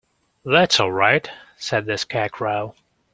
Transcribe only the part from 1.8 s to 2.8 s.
the Scarecrow.